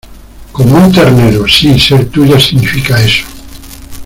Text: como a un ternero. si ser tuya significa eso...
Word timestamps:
como 0.51 0.77
a 0.77 0.87
un 0.87 0.91
ternero. 0.91 1.47
si 1.47 1.77
ser 1.79 2.09
tuya 2.09 2.39
significa 2.39 2.99
eso... 3.03 3.23